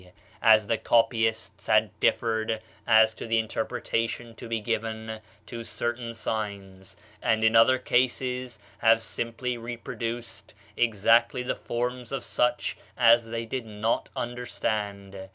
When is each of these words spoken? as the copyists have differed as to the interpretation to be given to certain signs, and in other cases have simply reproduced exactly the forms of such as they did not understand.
as 0.41 0.65
the 0.65 0.79
copyists 0.79 1.67
have 1.67 1.91
differed 1.99 2.59
as 2.87 3.13
to 3.13 3.27
the 3.27 3.37
interpretation 3.37 4.33
to 4.33 4.47
be 4.47 4.59
given 4.59 5.19
to 5.45 5.63
certain 5.63 6.11
signs, 6.11 6.97
and 7.21 7.43
in 7.43 7.55
other 7.55 7.77
cases 7.77 8.57
have 8.79 8.99
simply 9.03 9.59
reproduced 9.59 10.55
exactly 10.75 11.43
the 11.43 11.55
forms 11.55 12.11
of 12.11 12.23
such 12.23 12.75
as 12.97 13.29
they 13.29 13.45
did 13.45 13.67
not 13.67 14.09
understand. 14.15 15.29